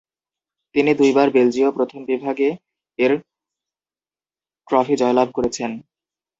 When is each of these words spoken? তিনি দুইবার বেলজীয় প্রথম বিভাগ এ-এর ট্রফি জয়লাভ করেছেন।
তিনি 0.75 0.91
দুইবার 0.93 1.27
বেলজীয় 1.31 1.69
প্রথম 1.71 1.99
বিভাগ 2.05 2.35
এ-এর 2.41 3.11
ট্রফি 4.67 4.93
জয়লাভ 5.01 5.27
করেছেন। 5.33 5.71